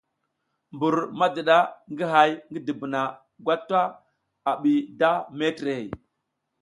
[0.73, 1.57] Mbur madiɗa
[1.91, 3.01] ngi hay ngi dubuna
[3.43, 3.79] gwata
[4.49, 5.85] a bi da metrey,